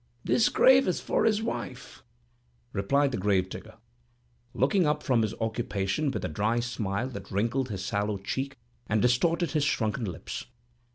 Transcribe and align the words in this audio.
"This 0.23 0.49
grave 0.49 0.87
is 0.87 0.99
for 0.99 1.25
his 1.25 1.43
wife," 1.43 2.01
replied 2.73 3.11
the 3.11 3.19
grave 3.19 3.49
digger, 3.49 3.75
looking 4.55 4.87
up 4.87 5.03
from 5.03 5.21
his 5.21 5.35
occupation 5.39 6.09
with 6.09 6.25
a 6.25 6.27
dry 6.27 6.59
smile 6.59 7.09
that 7.09 7.29
wrinkled 7.29 7.69
his 7.69 7.85
sallow 7.85 8.17
cheek 8.17 8.57
and 8.87 8.99
distorted 8.99 9.51
his 9.51 9.63
shrunken 9.63 10.05
lips. 10.05 10.47